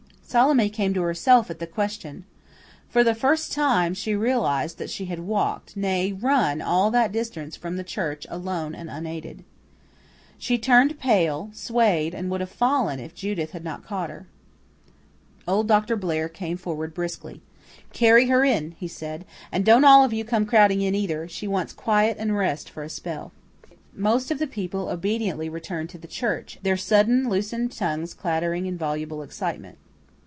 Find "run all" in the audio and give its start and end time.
6.13-6.89